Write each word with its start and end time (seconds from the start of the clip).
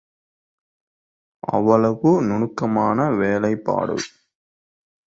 அவ்வளவு 1.49 2.21
நுணுக்கமான 2.21 3.09
வேலைப்பாடு. 3.11 3.97